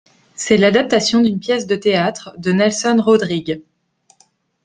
C'est 0.33 0.57
l'adaptation 0.57 1.21
d'une 1.21 1.37
pièce 1.39 1.67
de 1.67 1.75
théâtre 1.75 2.33
de 2.39 2.51
Nelson 2.51 2.95
Rodrigues. 2.99 3.61